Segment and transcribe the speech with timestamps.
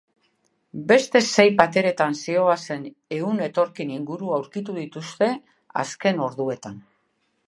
[0.91, 5.29] Beste sei pateratan zihoazen ehun etorkin inguru aurkitu dituzte
[5.85, 6.81] azken orduetan.